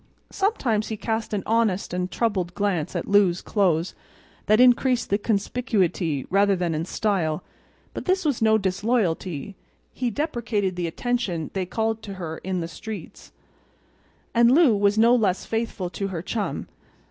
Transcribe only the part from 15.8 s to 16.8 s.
to her chum.